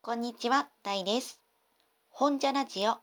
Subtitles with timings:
[0.00, 1.40] こんにちは、ダイです。
[2.08, 2.98] 本社ラジオ。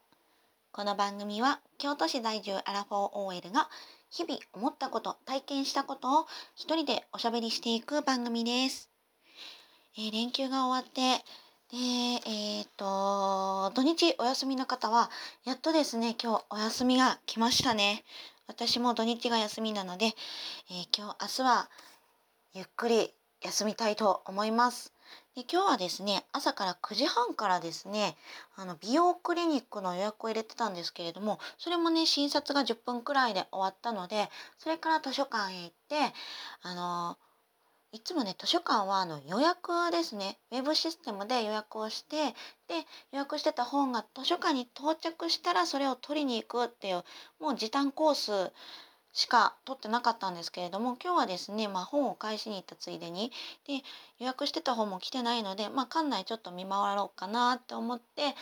[0.72, 3.70] この番組は京都市在住アラフォー OL が
[4.10, 8.90] 日々思ったこと、体験したことを一人でおしゃべりしていく番組です。
[9.98, 11.24] えー連休が終わって、
[11.70, 11.78] で、
[12.26, 15.12] えっ、と、土日お休みの方は、
[15.44, 18.06] やっとですね、今日お休みが来ましたね。
[18.48, 20.16] 私も土日が休みなので、
[20.72, 21.70] えー今日、明日は
[22.54, 24.95] ゆっくり休みたいと思います。
[25.36, 28.16] で今日はですね朝から9時半からですね
[28.56, 34.30] あの美容クリニックの予約を入れてたんですけれどもそれもね診察が10分くらいで終わったので
[34.60, 36.14] それから図書館へ行って
[36.62, 37.18] あの
[37.92, 42.28] いつもね図書館はあの予約ですねウェブシステムで予約をして
[42.70, 47.04] で予約してた本が図書館に到着したらそれを取りに行くっていう
[47.42, 48.54] もう時短コース
[49.16, 53.32] しか取ってなかったんですけれども今日はですね、まあ、本を返しに行ったついでに
[53.66, 53.76] で
[54.20, 58.36] 予約してた本も来てないので、まあ、館内ちょっと見回ろうかなって思って、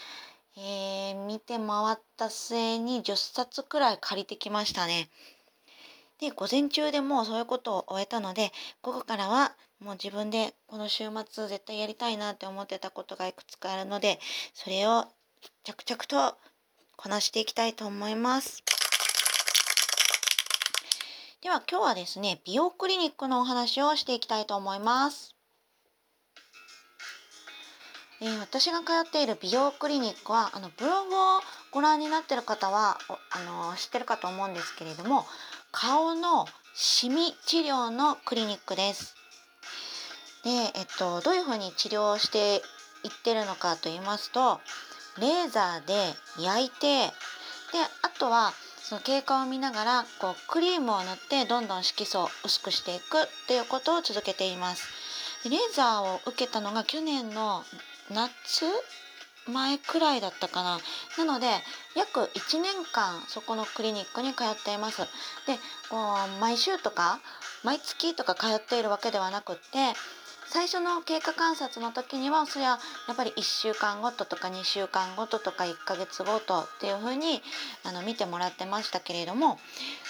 [0.57, 5.09] えー見て回った末に10冊くらい借りてきましたね。
[6.19, 14.19] で午前中でもうそういうことを終えたので午後からはもう自分でこの週末絶対やりたいなって思ってたことがいくつかあるので
[14.53, 15.05] それを
[15.63, 16.37] 着々と
[16.95, 18.63] こなしていきたいと思います。
[21.43, 25.35] では今日はですね美容クリニックのお話をしていきたいと思います。
[28.21, 35.25] えー私が通っている美容クリニックはあのブログをご覧になっている方はあの知ってるかと思うんですけれども
[35.73, 39.13] 顔のシミ治療のクリニックです。
[40.45, 42.61] で、えっと、どういうふうに治療していっ
[43.21, 44.61] てるのかと言いますと
[45.19, 45.93] レーザーで
[46.41, 47.11] 焼いてで
[48.01, 48.53] あとは
[48.83, 54.87] その経過を見ながらこうクリームを塗ってどんどん色素を薄くしていくっていうことを続けています。
[55.49, 57.63] レーザーを受けたのが去年の
[58.11, 58.65] 夏
[59.47, 60.79] 前くらいだったかな
[61.17, 61.47] なので
[61.95, 65.07] 約1年間そこのクリニックに通っていますで
[65.89, 65.97] こ
[66.37, 67.19] う毎週とか
[67.63, 69.61] 毎月とか通っているわけではなくって
[70.53, 72.77] 最初の経過観察の時にはそれは
[73.07, 77.41] やっぱり1週間ごととか2週間ごととか1ヶ月ごとっていう風に
[77.83, 79.57] あの見てもらってましたけれども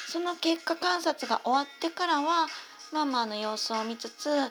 [0.09, 2.47] その経過観察が終わってからは
[2.91, 4.49] まあまあの様子を見つつあの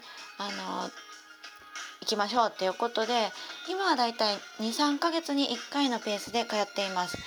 [2.00, 3.28] 行きましょうっていうことで
[3.68, 7.18] 今はだいたい23ヶ月に1回のペースで通っています。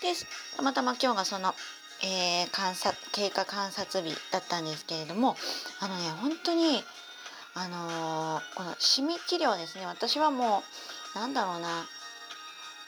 [0.00, 0.14] で
[0.56, 1.54] たまたま今日がその、
[2.02, 5.36] えー観察経過観察日だったんですけれども
[5.80, 6.82] あのね本当に
[7.56, 9.86] あのーこのシミ治療ですね。
[9.86, 10.62] 私はも
[11.14, 11.86] うなんだろうな。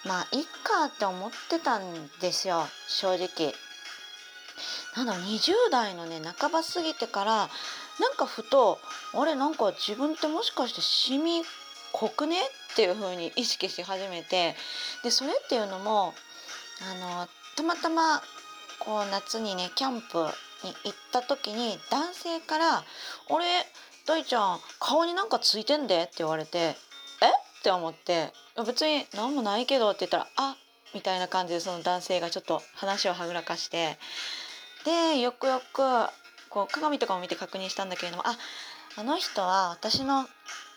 [0.05, 2.67] まあいっかって思ってたんですよ。
[2.87, 3.55] 正直。
[4.95, 7.49] なんだろ20代のね半ば過ぎてから
[7.99, 8.79] なんかふと
[9.15, 11.43] あれなんか自分ってもしかしてシミ
[11.93, 12.37] 濃くね
[12.73, 14.55] っていう風に意識し始めて
[15.03, 16.13] でそれっていうのも
[16.83, 18.23] あのたまたま
[18.81, 20.19] こう夏にねキャンプ
[20.65, 23.67] に行った時に男性から「あれ
[24.09, 26.59] 大ちゃん顔になんかついてんで」って言われて
[27.21, 27.29] 「え？
[27.29, 27.33] っ?」
[27.63, 28.33] て思って
[28.67, 30.57] 「別に何もないけど」って言ったら「あ
[30.95, 33.99] みたいな感じでその男性がちょっと話をはぐらかして
[34.87, 35.83] でよくよく
[36.49, 38.39] こう鏡とかも見て確認したんだけれどもあ
[38.97, 40.27] あの人は私の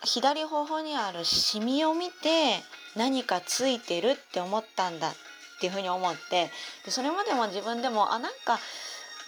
[0.04, 2.62] 左頬にあるシミを見て
[2.94, 5.14] 何かついてるって思ったんだっ
[5.60, 6.50] ていうふうに思って
[6.84, 8.58] でそれまでも自分でもあなんか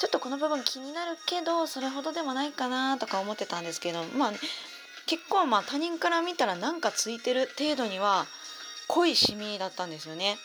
[0.04, 4.32] ちょっとこの部分気になるけどそれほどでもないかなとか思ってたんですけどまあ
[5.06, 8.26] 結構まあ他人から見たらなんかついてる程度には
[8.86, 10.36] 濃いシミだったんですよね。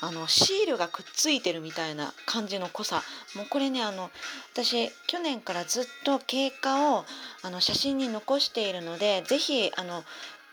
[0.00, 3.02] あのシールがくっついてるみたいな感じの濃さ
[3.34, 4.10] もうこれねあの
[4.54, 7.04] 私去年からずっと経過を
[7.42, 10.02] あの写真に残しているのでぜひあの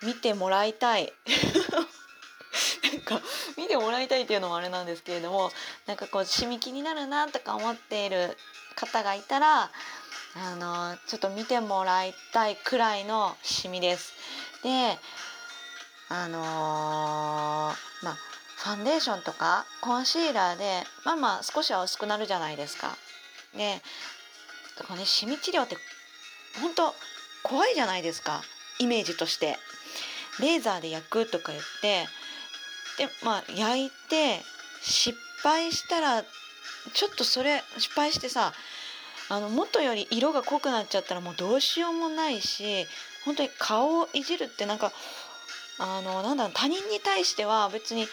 [0.02, 1.14] 見てもらいたい
[3.20, 3.26] か
[3.58, 5.52] 見てもらいたいっていうのもあれなんですけれども
[5.86, 8.38] なんかこうシミ気になるなとか思っている
[8.76, 9.72] 方がいたら
[10.36, 14.14] あのちょっと見てもらいたいくらいのシミです。
[14.64, 15.00] で
[16.10, 18.18] あのーまあ
[18.58, 22.96] ファンデーションとかコンシーラーでまあまあ少しは薄くなるじゃないですか。
[23.56, 23.82] で
[24.88, 25.78] このねシミ治療って
[26.62, 26.96] 本当
[27.44, 28.42] 怖いじゃないですか
[28.80, 29.58] イメージとして。
[30.40, 32.08] レーザーで焼くとか言って
[32.98, 34.42] でまあ焼いて
[34.82, 38.54] 失敗したらちょっとそれ失敗してさ
[39.30, 42.86] あの元より色が濃くなっちゃったらもうどうしようもないし
[43.26, 44.92] 本当に顔をいじるってなんか
[45.80, 48.06] あのなんだろう他人に対しては別に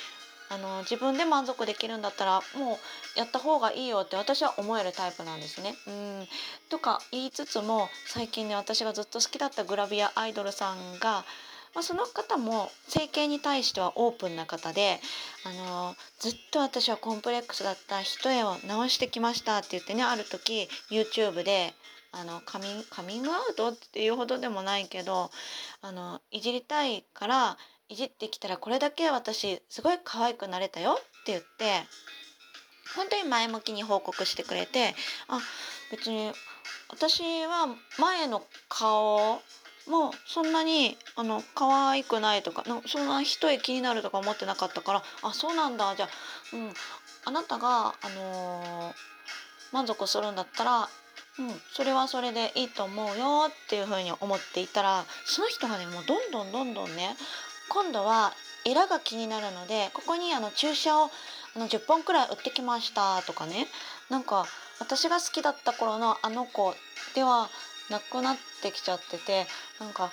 [0.52, 2.78] あの自分で満足できるんだったらも
[3.16, 5.76] うやった方がいいよって私は思えるタイプなんですね。
[5.86, 6.28] うん
[6.68, 11.24] とか言いつつも最近ね私がずっと好きだったグラビアアイドルさんが
[11.75, 15.00] まあ、その方も整形に対してはオープンな方で、
[15.44, 21.75] あのずっと私はコンプレックスだった一重を直してきましたって言ってねある時 YouTube で
[22.12, 25.31] あのカミカミングアウトっていうほどでもないけど
[25.81, 27.56] あのいじりたいから
[27.88, 31.87] いじってきたらこれだけ私すごい可愛くなれたよって言って
[32.96, 34.94] 本当に前向きに報告してくれて
[35.28, 35.40] あ
[35.90, 36.32] 別に
[36.88, 37.69] 私は
[37.99, 39.40] 前の顔
[39.88, 46.72] もうそんなにあの可愛くないとかそんな一重気になるとか思ってなかったからあそうなんだじゃあ、うん、
[47.24, 48.94] あなたが、あのー、
[49.72, 50.88] 満足するんだったら、うん、
[51.72, 57.16] それはそれでいいと思うよっていうふうに思っていたらその人がねもうどんどんどんどんね
[57.68, 58.32] 今度は
[58.66, 61.10] エラが気になるのでここにあの注射を
[61.56, 63.66] あの10本くらい打ってきましたとかね
[64.08, 64.46] なんか
[64.78, 66.74] 私が好きだった頃のあの子
[67.14, 67.48] では
[67.90, 69.46] なくなってきちゃってて
[69.78, 70.10] なんか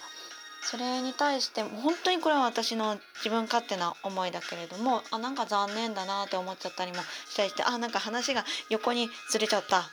[0.62, 6.98] それに対して本当にこれは私の自分勝手な思いだけれどもあなんか残念だなって思っちゃったりも
[7.30, 9.84] したりしてあなんか話が横にずれちゃった。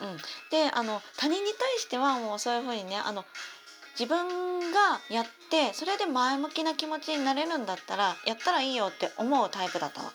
[0.00, 0.16] うん、
[0.50, 3.24] であの他人に対してはもうそういうふうにねあの
[3.98, 10.08] 自分がやってそれで前向きな気持ちになれるんだったらやったらいいよって思うタイプだったの。
[10.08, 10.14] で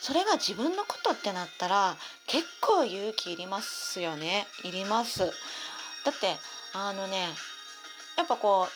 [0.00, 1.96] それが自分のことってなったら
[2.26, 5.20] 結構勇気いりますよねいります。
[5.20, 5.30] だっ
[6.18, 6.36] て
[6.72, 7.28] あのね
[8.16, 8.68] やっぱこ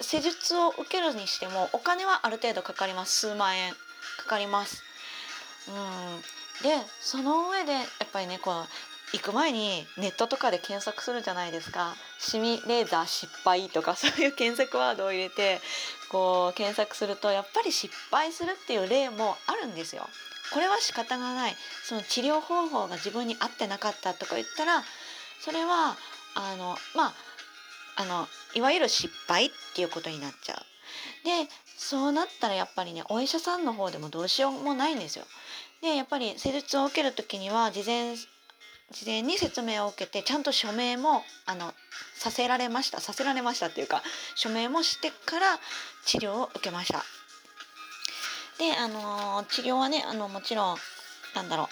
[0.00, 3.72] う施術を受けるにしてもお金はある程度かかります数万円
[4.18, 4.82] かかります。
[5.68, 6.22] うん
[6.62, 8.64] でその上でやっぱりねこう
[9.12, 15.60] 行く前にネットとかで検索するじゃないですかシミレーザー失敗とか そういう検索ワードを入れて
[16.08, 20.08] こう検索するとやっぱり失敗するっていう例もあるんですよ。
[20.52, 24.84] これは仕方がないその治療方法が自分に合ってなかったとか言ったら
[25.40, 25.96] それは
[26.34, 27.14] あのまあ
[27.96, 30.64] あのいわゆる失敗っていうことになっちゃう。
[31.24, 35.24] でそうなったらやっぱりねお医者さんの方でもどうしようもないんですよ。
[35.80, 38.16] でやっぱり施術を受ける時には事前
[38.92, 41.72] 事前に説明を受けてちゃんと署名もあの
[42.14, 44.02] させられましたさせられましたっていうか
[44.34, 45.58] 署名もしてから
[46.04, 47.04] 治療を受けました。
[48.58, 50.76] であの治療はねあのもちろん
[51.34, 51.66] なんだろう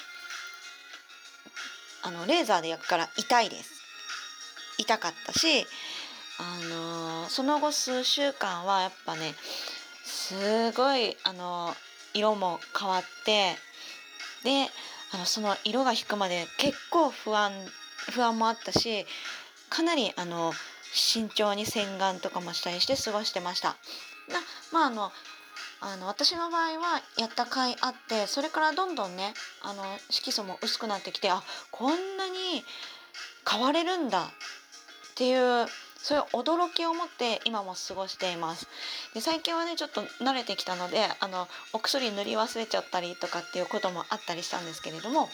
[2.02, 3.72] あのレーザーで焼くから痛いです。
[4.78, 5.66] 痛かったし
[6.38, 9.34] あのその後数週間はやっぱね
[10.04, 11.74] すごいあの
[12.14, 13.56] 色も変わって
[14.44, 14.70] で
[15.12, 17.52] あのその色が引くまで結構不安
[18.12, 19.06] 不安もあったし
[19.70, 20.52] かなりあの
[20.92, 23.76] 慎重に洗顔とかもしたりして過ごしてました。
[24.28, 24.40] な
[24.72, 25.12] まああの
[25.80, 29.32] あの私の場合はやった甲斐あってそれからどんどんね
[29.62, 32.64] あの色素も薄くなってきてあこんなに
[33.48, 34.28] 変われるんだっ
[35.14, 35.66] ていう
[35.98, 38.66] そういう驚きを持って今も過ごしています。
[39.14, 45.28] で最近はねちょっと慣れてきたのであのお薬塗り忘れちゃったりとかっていうこともあったりしたんですけれども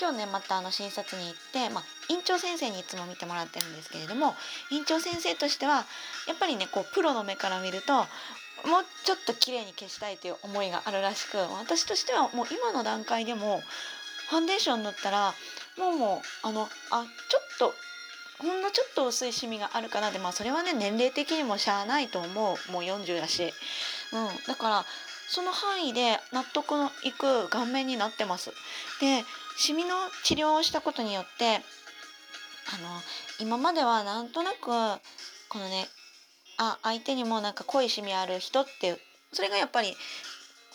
[0.00, 4.34] 今日ねまたあの診察に行って、まあ、院長先生にいつも見てもらってるんですけれども
[4.70, 5.84] 院長先生としては
[6.26, 8.06] やっぱりねこうプロの目から見るともう
[9.04, 13.60] ちょっと綺麗に消したいという思いがあるらしく私としてはもう今の段階でも
[14.30, 15.34] ファンデーション塗ったら
[15.78, 17.74] もうもうあのあちょっと
[18.38, 20.10] ほんのちょっと薄いシミがあるかな。
[20.10, 22.26] でまあそれはね年齢的にもしゃあないと思
[22.68, 22.72] う。
[22.72, 23.50] もう40だし、うん、
[24.46, 24.84] だから
[25.28, 28.50] その範囲で納得のいく顔面になってます。
[29.00, 29.24] で
[29.56, 31.62] シミの治療をしたことによってあの
[33.40, 35.86] 今まではなんとなくこのね
[36.58, 39.00] あ相手にもなんか濃いシミある人って
[39.32, 39.94] それがやっぱり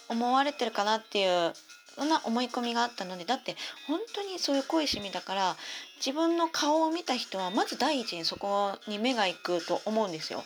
[0.09, 1.53] 思われてるかなっていう
[1.97, 3.55] そんな思い込みがあったのでだって
[3.87, 5.55] 本当にそういう濃いシミだから
[5.97, 10.43] 自分の顔を見た人はまず第一にそこに目が行くと思うんですよ。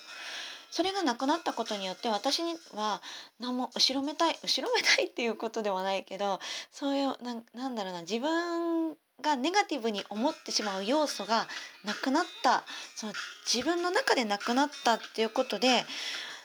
[0.72, 3.02] それがなくなったことによって私には
[3.42, 6.40] 何も後ろめたい後ろめたいっていうことではないけど
[6.72, 7.14] そういう
[7.54, 11.46] なんだろうな自分がネガティブに思ってしまう要素が
[11.84, 12.64] なくなった
[12.96, 13.14] その
[13.46, 15.84] 自分の中でなくなったっていうことで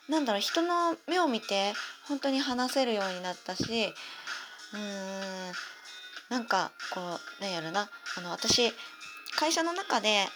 [0.08, 1.72] なんだろう人の目を見て
[2.08, 3.92] 本当に話せるようになったし
[4.76, 5.52] うん
[6.28, 7.00] なんかこ
[7.40, 7.88] うなんやろな。
[8.16, 8.72] あの私
[9.36, 10.26] 会社の中で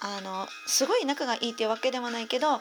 [0.00, 2.60] あのすごい仲がいいっていうわけでもないけど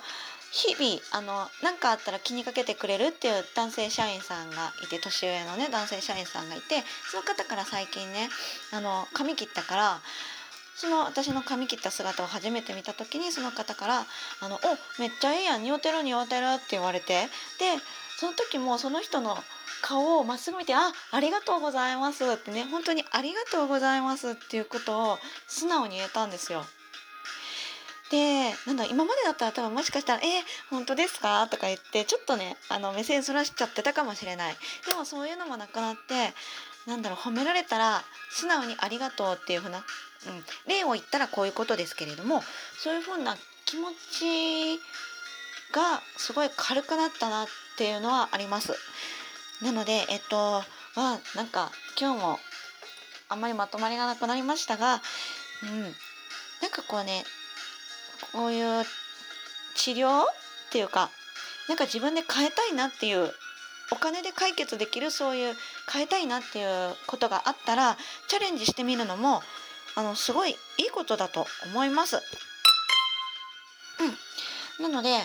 [0.51, 8.29] 日々あの何かあったら気にかけてくれるっていう男性社員さんがいて年上のね男性社員さんがいてその方から最近ね
[8.73, 10.01] あの髪切ったから
[10.75, 14.05] その私の髪切った姿を初めて見た時にその方から
[14.41, 17.77] 「あのおめっちゃいいやん似合うてる似合うてる」って言われてで
[18.19, 19.41] その時もその人の
[19.81, 26.65] 顔をまっすぐ見て「あありがとうございます」ってね本当に「ありがとうございます」っていうことを素直に言えたんですよ。
[28.11, 36.33] でなんだ今までだったら多分もしかしたら「えー、本当ですか?」とか言ってちょっとねあの目線そらしちゃってたかもしれないでもそういうのもなくなって
[36.85, 39.85] なんだろう褒められたら素直に「ありがとう」っていうふうな、
[40.27, 42.43] うん、例を言ったらこういうことですけれども
[42.83, 44.81] そういうふうな気持ち
[45.71, 47.47] がすごい軽くなったなっ
[47.77, 48.77] ていうのはあります。
[49.61, 50.63] なのでえっと
[50.95, 52.39] まあなんか今日も
[53.29, 55.01] あんまりまとまりがなくなりましたが、
[55.63, 57.23] うん、なんかこうね
[58.33, 58.83] こういう
[59.75, 60.25] 治療っ
[60.71, 61.09] ていうか
[61.69, 63.31] なんか自分で変えたいなっていう
[63.91, 65.53] お金で解決できるそういう
[65.91, 69.41] 変えたいなっていうことがあったらチャレンジしてみるのも
[69.95, 70.53] あのすごいい
[70.87, 72.21] いことだと思います。
[74.79, 75.21] うん、なので、うん、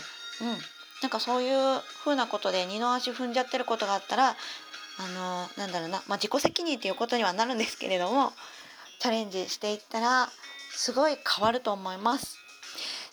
[1.02, 4.34] なんかそういうふうなことで二の足踏んじゃってることがあったらあ
[5.08, 8.32] のなんだろうな、まあ、自己責任っていうことにはなるんですけれども
[8.98, 10.28] チャレンジしていったら
[10.70, 12.38] すごい変わると思います。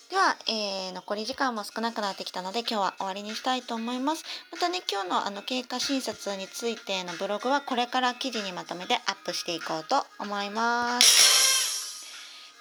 [0.10, 4.24] では、えー、残り時間も少なくなってきたので今日は終わりにしたいと思います。
[4.52, 12.06] またね今日のあの経過診察についてのブログはこれから記事にまとめてアップしていこうと思います。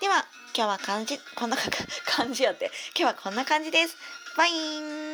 [0.00, 0.24] では
[0.56, 1.56] 今日は感じこんな
[2.06, 3.96] 感じやって今日はこんな感じです。
[4.36, 5.11] バイーン